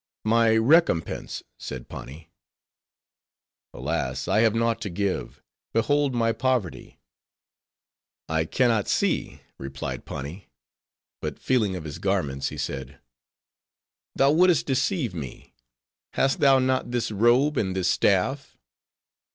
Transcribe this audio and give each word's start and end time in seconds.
"My 0.25 0.57
recompense," 0.57 1.43
said 1.59 1.87
Pani. 1.87 2.31
"Alas! 3.71 4.27
I 4.27 4.39
have 4.39 4.55
naught 4.55 4.81
to 4.81 4.89
give. 4.89 5.43
Behold 5.73 6.15
my 6.15 6.31
poverty." 6.31 6.99
"I 8.27 8.45
can 8.45 8.69
not 8.69 8.87
see," 8.87 9.41
replied 9.59 10.05
Pani; 10.05 10.49
but 11.21 11.37
feeling 11.37 11.75
of 11.75 11.83
his 11.83 11.99
garments, 11.99 12.49
he 12.49 12.57
said, 12.57 12.99
"Thou 14.15 14.31
wouldst 14.31 14.65
deceive 14.65 15.13
me; 15.13 15.53
hast 16.13 16.39
thou 16.39 16.57
not 16.57 16.89
this 16.89 17.11
robe, 17.11 17.55
and 17.55 17.75
this 17.75 17.87
staff?" 17.87 18.57